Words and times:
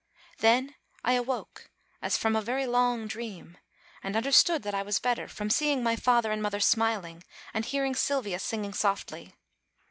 Then 0.39 0.73
I 1.03 1.13
awoke 1.13 1.69
as 2.01 2.17
from 2.17 2.35
a 2.35 2.41
very 2.41 2.65
long 2.65 3.05
dream, 3.05 3.59
and 4.01 4.15
under 4.15 4.31
stood 4.31 4.63
that 4.63 4.73
I 4.73 4.81
was 4.81 4.97
better 4.97 5.27
from 5.27 5.51
seeing 5.51 5.83
my 5.83 5.95
father 5.95 6.31
and 6.31 6.41
mother 6.41 6.59
smiling, 6.59 7.23
and 7.53 7.63
hearing 7.63 7.93
Sylvia 7.93 8.39
singing 8.39 8.73
softly. 8.73 9.35